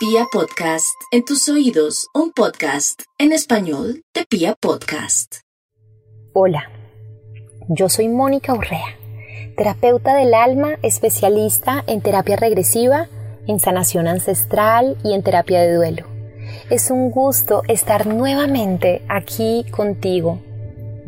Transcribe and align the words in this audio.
Pia 0.00 0.24
Podcast, 0.32 0.98
en 1.10 1.26
tus 1.26 1.46
oídos, 1.50 2.08
un 2.14 2.32
podcast 2.32 3.02
en 3.18 3.32
español 3.32 4.02
de 4.14 4.24
Pia 4.24 4.54
Podcast. 4.58 5.40
Hola, 6.32 6.70
yo 7.68 7.90
soy 7.90 8.08
Mónica 8.08 8.54
Urrea, 8.54 8.96
terapeuta 9.58 10.16
del 10.16 10.32
alma, 10.32 10.78
especialista 10.82 11.84
en 11.86 12.00
terapia 12.00 12.36
regresiva, 12.36 13.08
en 13.46 13.60
sanación 13.60 14.08
ancestral 14.08 14.96
y 15.04 15.12
en 15.12 15.22
terapia 15.22 15.60
de 15.60 15.74
duelo. 15.74 16.06
Es 16.70 16.90
un 16.90 17.10
gusto 17.10 17.62
estar 17.68 18.06
nuevamente 18.06 19.02
aquí 19.06 19.66
contigo. 19.70 20.40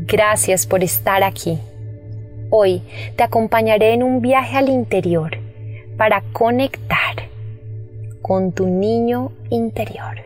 Gracias 0.01 0.67
por 0.67 0.85
estar 0.85 1.23
aquí. 1.23 1.59
Hoy 2.51 2.83
te 3.17 3.23
acompañaré 3.23 3.95
en 3.95 4.03
un 4.03 4.21
viaje 4.21 4.59
al 4.59 4.69
interior 4.69 5.39
para 5.97 6.23
conectar 6.35 7.02
con 8.33 8.53
tu 8.53 8.67
niño 8.67 9.31
interior. 9.51 10.23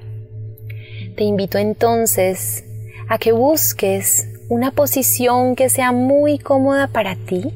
Te 1.16 1.24
invito 1.24 1.58
entonces 1.58 2.64
a 3.08 3.18
que 3.18 3.32
busques 3.32 4.28
una 4.48 4.70
posición 4.70 5.56
que 5.56 5.68
sea 5.68 5.90
muy 5.90 6.38
cómoda 6.38 6.86
para 6.86 7.16
ti, 7.16 7.52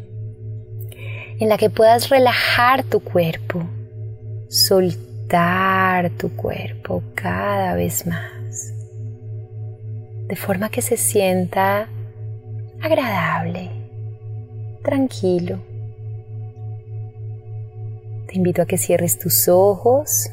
en 1.39 1.49
la 1.49 1.57
que 1.57 1.71
puedas 1.71 2.09
relajar 2.09 2.83
tu 2.83 2.99
cuerpo, 2.99 3.63
soltar 4.49 6.11
tu 6.19 6.35
cuerpo 6.35 7.05
cada 7.15 7.77
vez 7.77 8.05
más, 8.09 8.73
de 10.27 10.35
forma 10.35 10.69
que 10.69 10.83
se 10.83 10.97
sienta 10.97 11.89
agradable, 12.83 13.71
tranquilo 14.83 15.61
te 18.31 18.37
invito 18.37 18.63
a 18.63 18.67
que 18.67 18.79
cierres 18.79 19.19
tus 19.19 19.49
ojos 19.49 20.31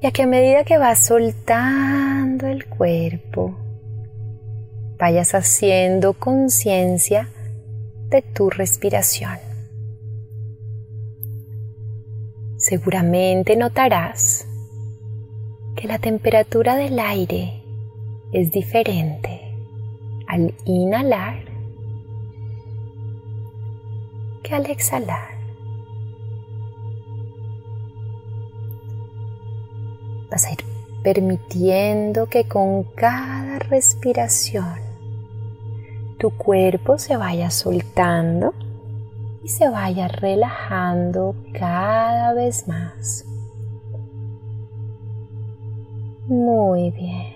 y 0.00 0.06
a 0.06 0.10
que 0.10 0.22
a 0.22 0.26
medida 0.26 0.64
que 0.64 0.78
vas 0.78 1.06
soltando 1.06 2.46
el 2.46 2.66
cuerpo, 2.66 3.56
vayas 4.98 5.34
haciendo 5.34 6.14
conciencia 6.14 7.28
de 8.08 8.22
tu 8.22 8.50
respiración. 8.50 9.38
Seguramente 12.56 13.56
notarás 13.56 14.46
que 15.76 15.86
la 15.86 15.98
temperatura 15.98 16.74
del 16.76 16.98
aire 16.98 17.62
es 18.32 18.50
diferente 18.50 19.54
al 20.26 20.54
inhalar 20.64 21.44
que 24.42 24.54
al 24.54 24.66
exhalar. 24.66 25.35
Vas 30.36 30.44
a 30.44 30.52
ir 30.52 30.66
permitiendo 31.02 32.26
que 32.26 32.46
con 32.46 32.82
cada 32.94 33.58
respiración 33.58 34.74
tu 36.18 36.30
cuerpo 36.36 36.98
se 36.98 37.16
vaya 37.16 37.50
soltando 37.50 38.52
y 39.42 39.48
se 39.48 39.70
vaya 39.70 40.08
relajando 40.08 41.34
cada 41.58 42.34
vez 42.34 42.68
más. 42.68 43.24
Muy 46.26 46.90
bien. 46.90 47.32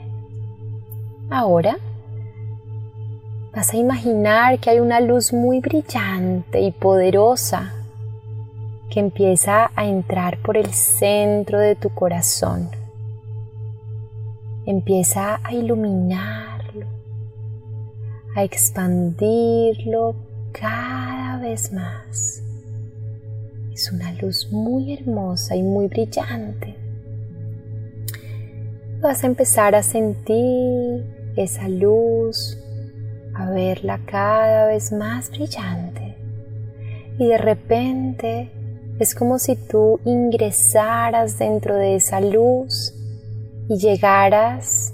Ahora 1.31 1.79
vas 3.55 3.73
a 3.73 3.79
imaginar 3.79 4.59
que 4.59 4.69
hay 4.69 4.81
una 4.81 5.01
luz 5.01 5.33
muy 5.33 5.61
brillante 5.61 6.61
y 6.61 6.71
poderosa 6.71 7.73
que 8.91 9.01
empieza 9.01 9.71
a 9.75 9.87
entrar 9.87 10.37
por 10.43 10.59
el 10.59 10.75
centro 10.75 11.59
de 11.59 11.77
tu 11.77 11.89
corazón 11.89 12.69
empieza 14.71 15.41
a 15.43 15.53
iluminarlo, 15.53 16.87
a 18.35 18.45
expandirlo 18.45 20.15
cada 20.53 21.39
vez 21.39 21.73
más. 21.73 22.43
Es 23.73 23.91
una 23.93 24.13
luz 24.13 24.49
muy 24.51 24.95
hermosa 24.95 25.57
y 25.57 25.63
muy 25.63 25.89
brillante. 25.89 26.77
Vas 29.01 29.25
a 29.25 29.27
empezar 29.27 29.75
a 29.75 29.83
sentir 29.83 31.05
esa 31.37 31.69
luz, 31.69 32.59
a 33.35 33.51
verla 33.51 34.01
cada 34.07 34.67
vez 34.67 34.93
más 34.93 35.31
brillante. 35.31 36.17
Y 37.19 37.27
de 37.27 37.39
repente 37.39 38.51
es 38.99 39.15
como 39.15 39.39
si 39.39 39.57
tú 39.57 39.99
ingresaras 40.05 41.39
dentro 41.39 41.77
de 41.77 41.97
esa 41.97 42.21
luz 42.21 43.00
y 43.71 43.79
llegaras 43.79 44.93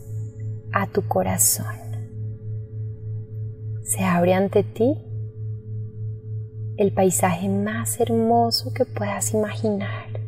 a 0.71 0.87
tu 0.87 1.01
corazón. 1.09 1.75
Se 3.83 4.05
abre 4.05 4.35
ante 4.35 4.65
ti 4.65 4.99
el 6.77 6.93
paisaje 6.93 7.49
más 7.49 7.99
hermoso 8.01 8.75
que 8.75 8.85
puedas 8.85 9.33
imaginar. 9.33 10.21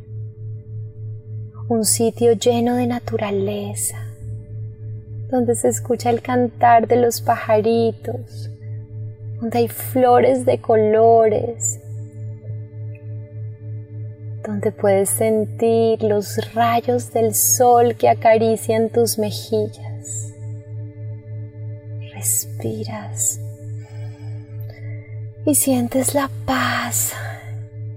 Un 1.69 1.84
sitio 1.84 2.32
lleno 2.32 2.76
de 2.76 2.87
naturaleza, 2.87 3.98
donde 5.31 5.54
se 5.54 5.69
escucha 5.69 6.08
el 6.08 6.22
cantar 6.22 6.88
de 6.88 6.97
los 6.97 7.20
pajaritos, 7.20 8.48
donde 9.42 9.58
hay 9.58 9.69
flores 9.69 10.47
de 10.47 10.58
colores, 10.58 11.81
donde 14.48 14.72
puedes 14.72 15.10
sentir 15.10 16.03
los 16.03 16.54
rayos 16.54 17.12
del 17.12 17.34
sol 17.34 17.97
que 17.97 18.09
acarician 18.09 18.88
tus 18.88 19.19
mejillas. 19.19 20.32
Respiras 22.14 23.41
y 25.44 25.54
sientes 25.54 26.14
la 26.14 26.31
paz 26.47 27.12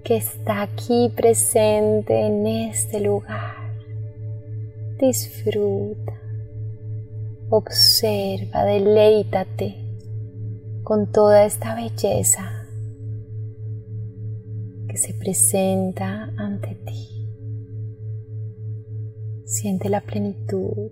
que 0.03 0.17
está 0.17 0.63
aquí 0.63 1.09
presente 1.15 2.19
en 2.19 2.45
este 2.45 2.99
lugar. 2.99 3.55
Disfruta, 4.99 6.19
observa, 7.49 8.65
deleítate 8.65 9.77
con 10.83 11.09
toda 11.13 11.45
esta 11.45 11.75
belleza 11.75 12.60
que 14.91 14.97
se 14.97 15.13
presenta 15.13 16.33
ante 16.35 16.75
ti. 16.75 17.25
Siente 19.45 19.87
la 19.87 20.01
plenitud, 20.01 20.91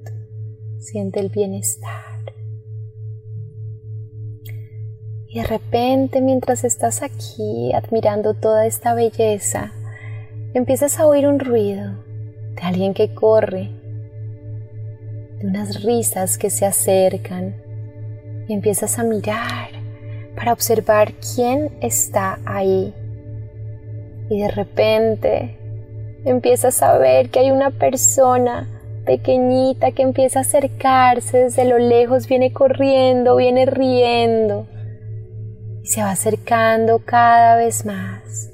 siente 0.78 1.20
el 1.20 1.28
bienestar. 1.28 2.34
Y 5.28 5.40
de 5.40 5.44
repente 5.46 6.22
mientras 6.22 6.64
estás 6.64 7.04
aquí 7.04 7.74
admirando 7.74 8.36
toda 8.36 8.66
esta 8.66 8.94
belleza, 8.94 9.74
empiezas 10.54 10.98
a 10.98 11.06
oír 11.06 11.28
un 11.28 11.38
ruido 11.38 12.02
de 12.56 12.62
alguien 12.62 12.94
que 12.94 13.14
corre, 13.14 13.70
de 15.40 15.46
unas 15.46 15.84
risas 15.84 16.38
que 16.38 16.50
se 16.50 16.66
acercan 16.66 17.62
y 18.48 18.54
empiezas 18.54 18.98
a 18.98 19.04
mirar 19.04 19.72
para 20.38 20.54
observar 20.54 21.16
quién 21.36 21.78
está 21.82 22.40
ahí 22.46 22.94
y 24.30 24.42
de 24.42 24.50
repente 24.50 25.58
empiezas 26.26 26.82
a 26.84 26.98
ver 26.98 27.30
que 27.30 27.40
hay 27.40 27.52
una 27.52 27.72
persona 27.72 28.68
pequeñita 29.06 29.92
que 29.92 30.04
empieza 30.04 30.40
a 30.40 30.42
acercarse 30.44 31.46
desde 31.46 31.66
lo 31.66 31.80
lejos, 31.80 32.28
viene 32.28 32.54
corriendo, 32.54 33.36
viene 33.38 33.66
riendo 33.66 34.68
y 35.82 35.88
se 35.88 36.02
va 36.02 36.12
acercando 36.12 37.00
cada 37.00 37.56
vez 37.56 37.86
más. 37.86 38.52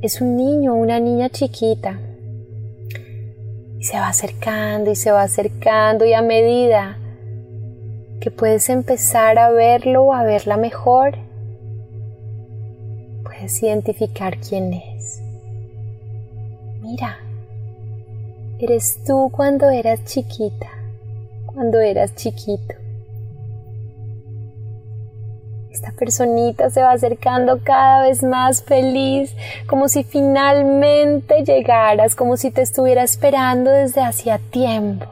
Es 0.00 0.20
un 0.20 0.36
niño, 0.36 0.74
una 0.74 0.98
niña 0.98 1.28
chiquita. 1.28 2.00
Y 3.78 3.84
se 3.84 3.96
va 3.96 4.08
acercando 4.08 4.90
y 4.90 4.96
se 4.96 5.12
va 5.12 5.22
acercando 5.22 6.04
y 6.04 6.12
a 6.12 6.22
medida 6.22 6.98
que 8.20 8.30
puedes 8.30 8.68
empezar 8.68 9.38
a 9.38 9.50
verlo 9.50 10.04
o 10.04 10.12
a 10.12 10.24
verla 10.24 10.56
mejor, 10.56 11.16
identificar 13.62 14.38
quién 14.38 14.72
es. 14.72 15.20
Mira, 16.80 17.18
eres 18.58 19.02
tú 19.04 19.30
cuando 19.32 19.70
eras 19.70 20.04
chiquita, 20.04 20.68
cuando 21.46 21.80
eras 21.80 22.14
chiquito. 22.14 22.74
Esta 25.70 25.90
personita 25.92 26.70
se 26.70 26.82
va 26.82 26.92
acercando 26.92 27.60
cada 27.64 28.02
vez 28.02 28.22
más 28.22 28.62
feliz, 28.62 29.34
como 29.66 29.88
si 29.88 30.04
finalmente 30.04 31.42
llegaras, 31.44 32.14
como 32.14 32.36
si 32.36 32.50
te 32.50 32.62
estuviera 32.62 33.02
esperando 33.02 33.70
desde 33.70 34.02
hacía 34.02 34.38
tiempo. 34.38 35.06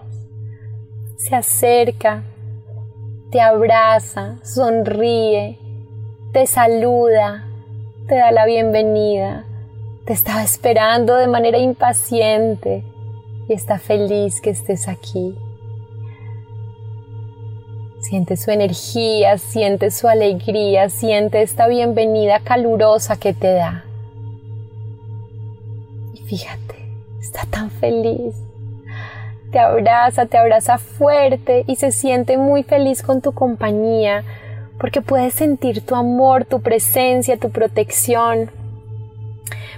Se 1.16 1.34
acerca, 1.34 2.22
te 3.32 3.40
abraza, 3.40 4.38
sonríe, 4.44 5.58
te 6.32 6.46
saluda, 6.46 7.49
te 8.06 8.16
da 8.16 8.32
la 8.32 8.46
bienvenida, 8.46 9.44
te 10.04 10.12
estaba 10.12 10.42
esperando 10.42 11.14
de 11.16 11.28
manera 11.28 11.58
impaciente 11.58 12.84
y 13.48 13.52
está 13.52 13.78
feliz 13.78 14.40
que 14.40 14.50
estés 14.50 14.88
aquí. 14.88 15.36
Siente 18.00 18.36
su 18.36 18.50
energía, 18.50 19.38
siente 19.38 19.90
su 19.90 20.08
alegría, 20.08 20.88
siente 20.88 21.42
esta 21.42 21.68
bienvenida 21.68 22.40
calurosa 22.40 23.16
que 23.16 23.34
te 23.34 23.52
da. 23.52 23.84
Y 26.14 26.22
fíjate, 26.22 26.76
está 27.20 27.44
tan 27.50 27.70
feliz. 27.70 28.34
Te 29.52 29.58
abraza, 29.58 30.26
te 30.26 30.38
abraza 30.38 30.78
fuerte 30.78 31.64
y 31.66 31.76
se 31.76 31.92
siente 31.92 32.38
muy 32.38 32.62
feliz 32.62 33.02
con 33.02 33.20
tu 33.20 33.32
compañía 33.32 34.24
porque 34.80 35.02
puedes 35.02 35.34
sentir 35.34 35.84
tu 35.84 35.94
amor, 35.94 36.46
tu 36.46 36.62
presencia, 36.62 37.36
tu 37.36 37.50
protección, 37.50 38.50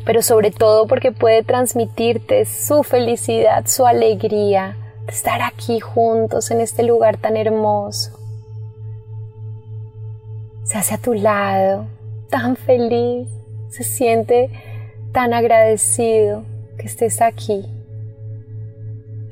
pero 0.07 0.23
sobre 0.23 0.53
todo 0.53 0.87
porque 0.87 1.11
puede 1.11 1.43
transmitirte 1.43 2.45
su 2.45 2.85
felicidad, 2.85 3.67
su 3.67 3.85
alegría 3.85 4.77
de 5.05 5.13
estar 5.13 5.43
aquí 5.43 5.81
juntos 5.81 6.53
en 6.53 6.61
este 6.61 6.85
lugar 6.85 7.17
tan 7.17 7.37
hermoso. 7.37 8.17
Se 10.63 10.79
hace 10.79 10.95
a 10.95 10.99
tu 10.99 11.15
lado, 11.15 11.87
tan 12.31 12.55
feliz, 12.55 13.29
se 13.71 13.83
siente 13.83 14.51
tan 15.11 15.35
agradecido 15.35 16.45
que 16.79 16.87
estés 16.87 17.21
aquí. 17.21 17.67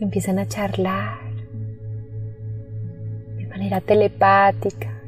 Empiezan 0.01 0.41
a 0.41 0.49
charlar 0.49 1.21
de 3.37 3.47
manera 3.47 3.81
telepática 3.81 5.00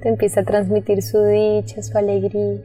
te 0.00 0.08
empieza 0.08 0.40
a 0.40 0.44
transmitir 0.44 1.02
su 1.02 1.22
dicha, 1.24 1.82
su 1.82 1.96
alegría. 1.96 2.60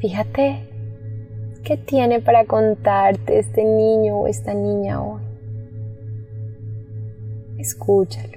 Fíjate 0.00 0.68
qué 1.64 1.76
tiene 1.76 2.20
para 2.20 2.44
contarte 2.44 3.38
este 3.38 3.64
niño 3.64 4.18
o 4.18 4.26
esta 4.26 4.52
niña 4.52 5.02
hoy. 5.02 5.22
Escúchalo, 7.58 8.36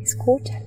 escúchalo. 0.00 0.66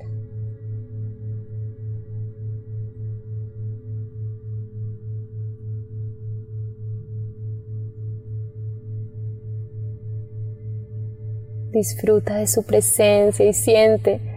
Disfruta 11.72 12.36
de 12.36 12.48
su 12.48 12.64
presencia 12.64 13.48
y 13.48 13.54
siente 13.54 14.31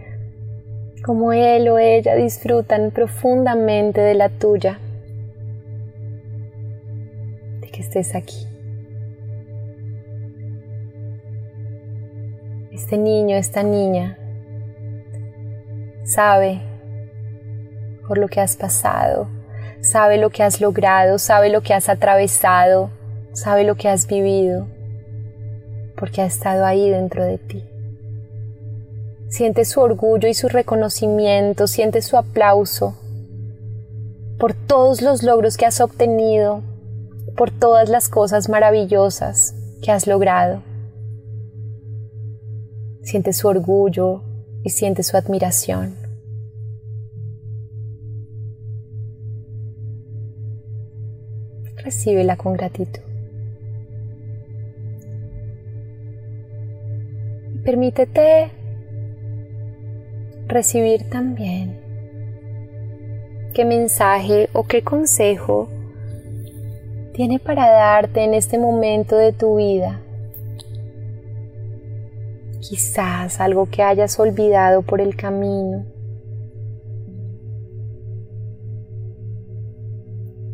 como 1.05 1.33
él 1.33 1.69
o 1.69 1.77
ella 1.77 2.15
disfrutan 2.15 2.89
profundamente 2.89 4.01
de 4.01 4.15
la 4.15 4.29
tuya, 4.29 4.79
de 7.61 7.67
que 7.69 7.81
estés 7.81 8.15
aquí. 8.15 8.47
Este 12.71 12.97
niño, 12.97 13.37
esta 13.37 13.61
niña, 13.61 14.17
sabe 16.03 16.59
por 18.07 18.17
lo 18.17 18.27
que 18.27 18.41
has 18.41 18.57
pasado, 18.57 19.27
sabe 19.81 20.17
lo 20.17 20.31
que 20.31 20.41
has 20.41 20.59
logrado, 20.59 21.19
sabe 21.19 21.49
lo 21.49 21.61
que 21.61 21.75
has 21.75 21.87
atravesado, 21.87 22.89
sabe 23.31 23.63
lo 23.63 23.75
que 23.75 23.89
has 23.89 24.07
vivido, 24.07 24.65
porque 25.97 26.23
ha 26.23 26.25
estado 26.25 26.65
ahí 26.65 26.89
dentro 26.89 27.23
de 27.23 27.37
ti. 27.37 27.74
Siente 29.29 29.65
su 29.65 29.79
orgullo 29.81 30.27
y 30.27 30.33
su 30.33 30.47
reconocimiento, 30.47 31.67
siente 31.67 32.01
su 32.01 32.17
aplauso 32.17 32.95
por 34.39 34.53
todos 34.53 35.01
los 35.01 35.23
logros 35.23 35.57
que 35.57 35.65
has 35.65 35.79
obtenido, 35.79 36.61
por 37.37 37.51
todas 37.51 37.89
las 37.89 38.09
cosas 38.09 38.49
maravillosas 38.49 39.55
que 39.81 39.91
has 39.91 40.07
logrado. 40.07 40.61
Siente 43.01 43.33
su 43.33 43.47
orgullo 43.47 44.23
y 44.63 44.71
siente 44.71 45.03
su 45.03 45.15
admiración. 45.15 45.95
Recíbela 51.77 52.35
con 52.35 52.53
gratitud. 52.53 53.05
permítete 57.65 58.51
recibir 60.55 61.09
también 61.09 61.81
qué 63.53 63.65
mensaje 63.65 64.49
o 64.53 64.63
qué 64.63 64.83
consejo 64.83 65.67
tiene 67.13 67.39
para 67.39 67.69
darte 67.69 68.23
en 68.23 68.33
este 68.33 68.57
momento 68.57 69.17
de 69.17 69.33
tu 69.33 69.57
vida. 69.57 70.01
Quizás 72.61 73.41
algo 73.41 73.65
que 73.69 73.83
hayas 73.83 74.17
olvidado 74.17 74.81
por 74.81 75.01
el 75.01 75.17
camino. 75.17 75.85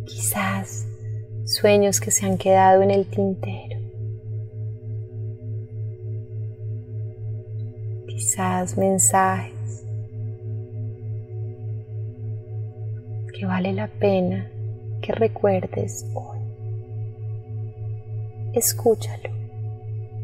Quizás 0.06 0.88
sueños 1.46 2.00
que 2.00 2.10
se 2.10 2.26
han 2.26 2.40
quedado 2.40 2.82
en 2.82 2.90
el 2.90 3.06
tintero. 3.06 3.80
Quizás 8.08 8.78
mensajes 8.78 9.61
que 13.42 13.48
vale 13.48 13.74
la 13.74 13.88
pena 13.88 14.48
que 15.02 15.14
recuerdes 15.14 16.06
hoy. 16.14 16.38
Escúchalo, 18.54 19.32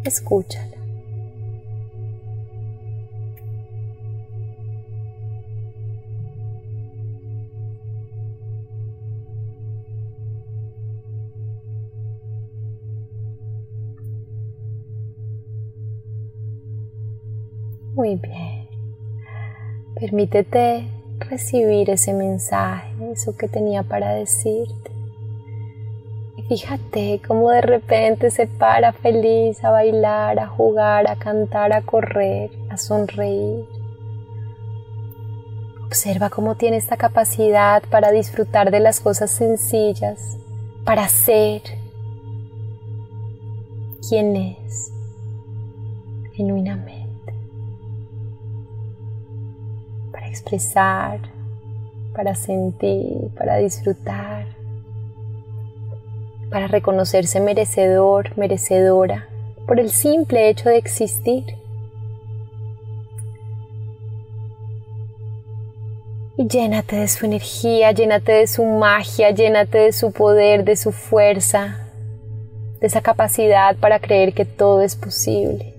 escúchalo. 0.03 0.77
Muy 17.95 18.15
bien. 18.17 18.67
Permítete 19.99 20.96
recibir 21.19 21.89
ese 21.89 22.13
mensaje, 22.13 22.93
eso 23.11 23.35
que 23.35 23.47
tenía 23.47 23.83
para 23.83 24.13
decirte. 24.13 24.91
Y 26.37 26.43
fíjate 26.43 27.21
cómo 27.27 27.49
de 27.49 27.61
repente 27.61 28.31
se 28.31 28.47
para 28.47 28.93
feliz 28.93 29.63
a 29.63 29.71
bailar, 29.71 30.39
a 30.39 30.47
jugar, 30.47 31.09
a 31.09 31.15
cantar, 31.15 31.74
a 31.74 31.81
correr, 31.81 32.51
a 32.69 32.77
sonreír. 32.77 33.65
Observa 35.86 36.29
cómo 36.29 36.55
tiene 36.55 36.77
esta 36.77 36.97
capacidad 36.97 37.81
para 37.89 38.12
disfrutar 38.12 38.71
de 38.71 38.81
las 38.81 39.00
cosas 39.00 39.31
sencillas, 39.31 40.38
para 40.83 41.07
ser 41.07 41.62
quien 44.07 44.36
es 44.36 44.91
genuinamente. 46.33 46.97
Expresar, 50.27 51.19
para 52.17 52.34
sentir, 52.34 53.29
para 53.38 53.57
disfrutar, 53.57 54.48
para 56.50 56.67
reconocerse 56.67 57.39
merecedor, 57.39 58.36
merecedora, 58.38 59.29
por 59.67 59.79
el 59.79 59.91
simple 59.91 60.50
hecho 60.50 60.69
de 60.69 60.77
existir. 60.77 61.43
Y 66.38 66.48
llénate 66.48 66.96
de 66.96 67.07
su 67.07 67.25
energía, 67.25 67.91
llénate 67.91 68.31
de 68.31 68.48
su 68.48 68.65
magia, 68.65 69.29
llénate 69.31 69.77
de 69.77 69.93
su 69.93 70.12
poder, 70.12 70.63
de 70.63 70.75
su 70.75 70.91
fuerza, 70.91 71.88
de 72.79 72.88
esa 72.88 73.01
capacidad 73.01 73.75
para 73.75 74.00
creer 74.00 74.34
que 74.34 74.46
todo 74.46 74.81
es 74.81 74.96
posible 74.96 75.76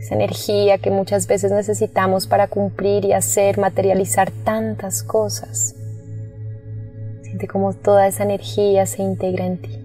esa 0.00 0.14
energía 0.14 0.78
que 0.78 0.90
muchas 0.90 1.26
veces 1.26 1.52
necesitamos 1.52 2.26
para 2.26 2.48
cumplir 2.48 3.04
y 3.04 3.12
hacer, 3.12 3.58
materializar 3.58 4.30
tantas 4.30 5.02
cosas. 5.02 5.76
Siente 7.20 7.46
como 7.46 7.74
toda 7.74 8.06
esa 8.06 8.24
energía 8.24 8.86
se 8.86 9.02
integra 9.02 9.44
en 9.44 9.60
ti. 9.60 9.76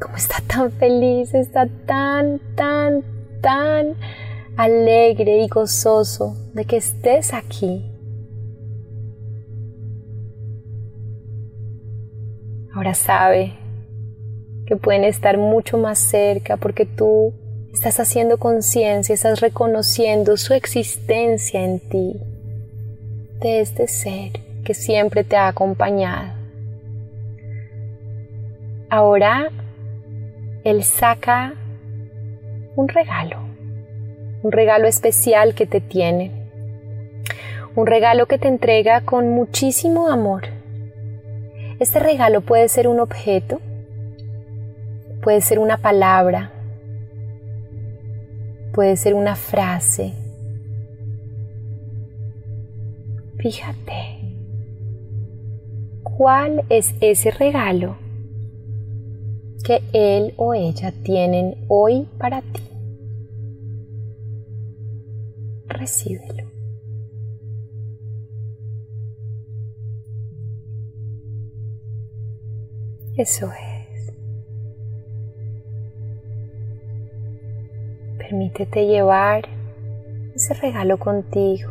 Como 0.00 0.16
está 0.16 0.42
tan 0.44 0.72
feliz, 0.72 1.34
está 1.34 1.68
tan, 1.86 2.40
tan, 2.56 3.04
tan 3.40 3.94
alegre 4.56 5.38
y 5.44 5.48
gozoso 5.48 6.34
de 6.52 6.64
que 6.64 6.78
estés 6.78 7.32
aquí. 7.32 7.92
Ahora 12.74 12.92
sabe 12.94 13.65
que 14.66 14.76
pueden 14.76 15.04
estar 15.04 15.38
mucho 15.38 15.78
más 15.78 15.98
cerca 15.98 16.56
porque 16.56 16.86
tú 16.86 17.32
estás 17.72 18.00
haciendo 18.00 18.38
conciencia, 18.38 19.14
estás 19.14 19.40
reconociendo 19.40 20.36
su 20.36 20.54
existencia 20.54 21.62
en 21.62 21.78
ti, 21.78 22.16
de 23.40 23.60
este 23.60 23.86
ser 23.86 24.32
que 24.64 24.74
siempre 24.74 25.24
te 25.24 25.36
ha 25.36 25.48
acompañado. 25.48 26.32
Ahora 28.88 29.50
Él 30.64 30.82
saca 30.84 31.54
un 32.76 32.88
regalo, 32.88 33.38
un 34.42 34.52
regalo 34.52 34.88
especial 34.88 35.54
que 35.54 35.66
te 35.66 35.80
tiene, 35.80 36.32
un 37.74 37.86
regalo 37.86 38.26
que 38.26 38.38
te 38.38 38.48
entrega 38.48 39.02
con 39.02 39.28
muchísimo 39.28 40.08
amor. 40.08 40.44
Este 41.78 41.98
regalo 41.98 42.40
puede 42.40 42.68
ser 42.68 42.88
un 42.88 43.00
objeto, 43.00 43.60
puede 45.26 45.40
ser 45.40 45.58
una 45.58 45.76
palabra, 45.76 46.52
puede 48.72 48.96
ser 48.96 49.12
una 49.14 49.34
frase. 49.34 50.12
Fíjate, 53.36 54.36
¿cuál 56.04 56.62
es 56.68 56.94
ese 57.00 57.32
regalo 57.32 57.96
que 59.64 59.82
él 59.92 60.32
o 60.36 60.54
ella 60.54 60.92
tienen 61.02 61.56
hoy 61.66 62.06
para 62.18 62.40
ti? 62.42 62.62
Recíbelo. 65.66 66.44
Eso 73.16 73.50
es. 73.50 73.75
Permítete 78.28 78.86
llevar 78.86 79.44
ese 80.34 80.52
regalo 80.54 80.98
contigo, 80.98 81.70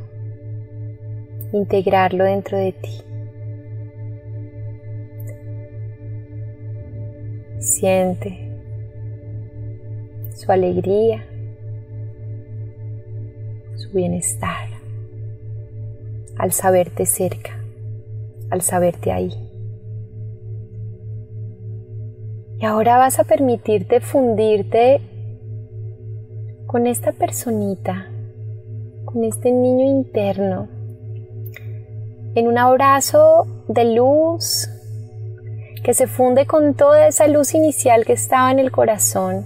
integrarlo 1.51 2.24
dentro 2.24 2.57
de 2.57 2.71
ti. 2.71 3.01
Siente 7.59 8.39
su 10.33 10.50
alegría, 10.50 11.25
su 13.75 13.91
bienestar 13.91 14.69
al 16.38 16.53
saberte 16.53 17.05
cerca, 17.05 17.59
al 18.50 18.62
saberte 18.62 19.12
ahí. 19.12 19.33
Y 22.57 22.65
ahora 22.65 22.97
vas 22.97 23.19
a 23.19 23.25
permitirte 23.25 24.00
fundirte 24.00 25.01
con 26.75 26.88
esta 26.88 27.13
personita, 27.13 28.10
con 29.05 29.24
este 29.24 29.50
niño 29.50 29.86
interno, 29.86 30.67
en 32.36 32.50
un 32.50 32.58
abrazo 32.58 33.48
de 33.70 33.96
luz 33.96 34.67
que 35.86 35.94
se 35.94 36.05
funde 36.05 36.46
con 36.46 36.74
toda 36.74 37.08
esa 37.08 37.29
luz 37.29 37.55
inicial 37.55 38.03
que 38.03 38.12
estaba 38.12 38.51
en 38.51 38.60
el 38.60 38.72
corazón, 38.72 39.46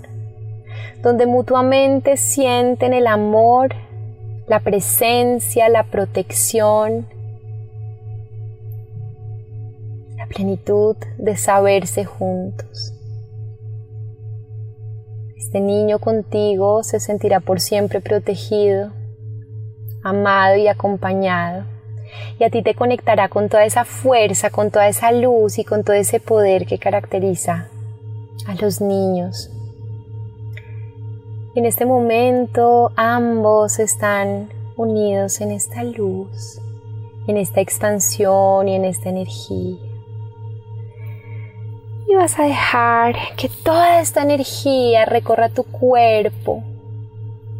donde 1.03 1.27
mutuamente 1.27 2.17
sienten 2.17 2.93
el 2.93 3.05
amor, 3.05 3.75
la 4.47 4.61
presencia, 4.61 5.69
la 5.69 5.83
protección, 5.83 7.05
la 10.17 10.25
plenitud 10.25 10.95
de 11.19 11.37
saberse 11.37 12.05
juntos. 12.05 12.98
Este 15.49 15.61
niño 15.61 15.97
contigo 15.97 16.83
se 16.83 16.99
sentirá 16.99 17.39
por 17.39 17.59
siempre 17.59 18.01
protegido, 18.01 18.91
amado 20.03 20.57
y 20.57 20.67
acompañado. 20.67 21.63
Y 22.37 22.43
a 22.43 22.51
ti 22.51 22.61
te 22.61 22.75
conectará 22.75 23.29
con 23.29 23.49
toda 23.49 23.65
esa 23.65 23.83
fuerza, 23.83 24.51
con 24.51 24.69
toda 24.69 24.87
esa 24.87 25.11
luz 25.11 25.57
y 25.57 25.63
con 25.63 25.83
todo 25.83 25.95
ese 25.95 26.19
poder 26.19 26.67
que 26.67 26.77
caracteriza 26.77 27.67
a 28.45 28.53
los 28.61 28.79
niños. 28.79 29.49
En 31.55 31.65
este 31.65 31.87
momento 31.87 32.91
ambos 32.95 33.79
están 33.79 34.49
unidos 34.77 35.41
en 35.41 35.49
esta 35.49 35.83
luz, 35.83 36.61
en 37.25 37.37
esta 37.37 37.59
expansión 37.59 38.67
y 38.67 38.75
en 38.75 38.85
esta 38.85 39.09
energía 39.09 39.88
y 42.09 42.15
vas 42.15 42.39
a 42.39 42.43
dejar 42.43 43.15
que 43.37 43.49
toda 43.49 44.01
esta 44.01 44.23
energía 44.23 45.05
recorra 45.05 45.47
tu 45.49 45.63
cuerpo, 45.63 46.63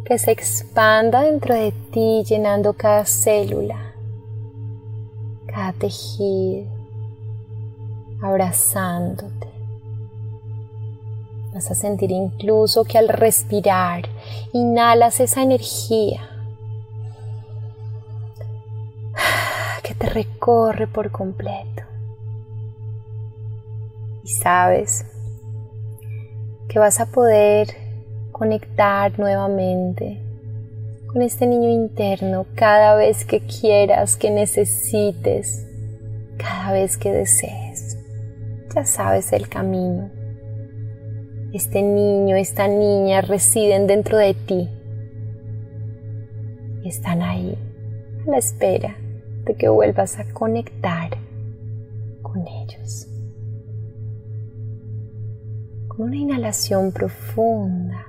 que 0.04 0.18
se 0.18 0.32
expanda 0.32 1.22
dentro 1.22 1.54
de 1.54 1.70
ti 1.70 2.24
llenando 2.28 2.72
cada 2.72 3.04
célula, 3.04 3.94
cada 5.46 5.72
tejido, 5.74 6.68
abrazándote. 8.20 9.46
Vas 11.54 11.70
a 11.70 11.76
sentir 11.76 12.10
incluso 12.10 12.82
que 12.82 12.98
al 12.98 13.08
respirar 13.08 14.08
inhalas 14.52 15.20
esa 15.20 15.42
energía 15.42 16.28
que 19.84 19.94
te 19.94 20.08
recorre 20.08 20.88
por 20.88 21.12
completo 21.12 21.84
y 24.24 24.28
sabes 24.28 25.04
que 26.68 26.78
vas 26.78 27.00
a 27.00 27.06
poder 27.06 27.68
conectar 28.32 29.18
nuevamente 29.18 30.22
con 31.06 31.22
este 31.22 31.46
niño 31.46 31.68
interno 31.68 32.46
cada 32.54 32.94
vez 32.94 33.24
que 33.24 33.40
quieras, 33.40 34.16
que 34.16 34.30
necesites, 34.30 35.66
cada 36.38 36.72
vez 36.72 36.96
que 36.96 37.12
desees. 37.12 37.98
Ya 38.74 38.84
sabes 38.84 39.32
el 39.32 39.48
camino. 39.48 40.10
Este 41.52 41.82
niño, 41.82 42.36
esta 42.36 42.68
niña 42.68 43.22
residen 43.22 43.88
dentro 43.88 44.16
de 44.16 44.34
ti. 44.34 44.70
Están 46.84 47.22
ahí, 47.22 47.58
a 48.26 48.30
la 48.30 48.38
espera 48.38 48.96
de 49.44 49.54
que 49.54 49.68
vuelvas 49.68 50.18
a 50.20 50.32
conectar 50.32 51.10
con 52.22 52.46
ellos 52.46 53.09
una 56.00 56.16
inhalación 56.16 56.92
profunda 56.92 58.06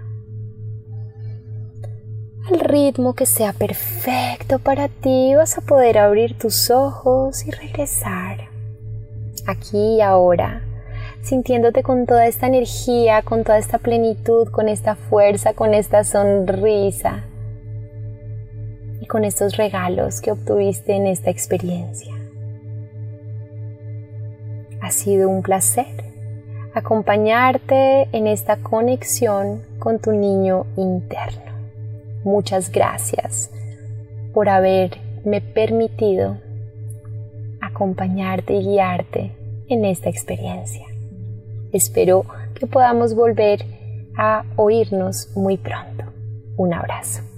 al 2.50 2.60
ritmo 2.62 3.14
que 3.14 3.26
sea 3.26 3.52
perfecto 3.52 4.60
para 4.60 4.88
ti 4.88 5.36
vas 5.36 5.58
a 5.58 5.62
poder 5.62 5.98
abrir 5.98 6.38
tus 6.38 6.72
ojos 6.72 7.46
y 7.46 7.52
regresar 7.52 8.48
aquí 9.46 9.98
y 9.98 10.02
ahora 10.02 10.64
sintiéndote 11.22 11.84
con 11.84 12.06
toda 12.06 12.26
esta 12.28 12.48
energía, 12.48 13.22
con 13.24 13.44
toda 13.44 13.58
esta 13.58 13.78
plenitud, 13.78 14.48
con 14.48 14.70
esta 14.70 14.96
fuerza, 14.96 15.54
con 15.54 15.74
esta 15.74 16.04
sonrisa 16.04 17.26
y 19.02 19.06
con 19.06 19.26
estos 19.26 19.58
regalos 19.58 20.22
que 20.22 20.32
obtuviste 20.32 20.94
en 20.94 21.08
esta 21.08 21.30
experiencia. 21.30 22.16
Ha 24.82 24.90
sido 24.90 25.30
un 25.30 25.44
placer 25.44 26.11
acompañarte 26.74 28.08
en 28.12 28.28
esta 28.28 28.58
conexión 28.58 29.62
con 29.80 30.00
tu 30.00 30.12
niño 30.12 30.66
interno. 30.78 31.52
Muchas 32.24 32.72
gracias 32.72 33.52
por 34.34 34.48
haberme 34.48 35.42
permitido 35.54 36.38
acompañarte 37.62 38.54
y 38.54 38.64
guiarte 38.64 39.36
en 39.68 39.86
esta 39.86 40.10
experiencia. 40.10 40.86
Espero 41.72 42.26
que 42.54 42.68
podamos 42.68 43.16
volver 43.16 43.66
a 44.18 44.44
oírnos 44.56 45.30
muy 45.36 45.58
pronto. 45.58 46.06
Un 46.58 46.74
abrazo. 46.74 47.31